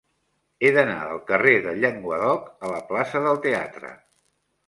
[0.61, 3.93] He d'anar del carrer del Llenguadoc a la plaça del Teatre.